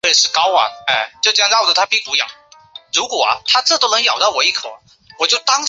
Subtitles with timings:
[0.01, 0.01] 录音室专辑精选专辑单曲现场录音专辑电影原声带致敬专辑合辑